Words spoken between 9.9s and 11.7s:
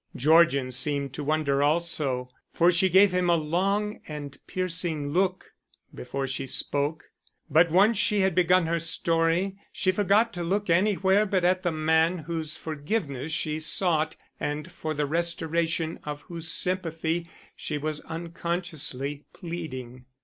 forgot to look anywhere but at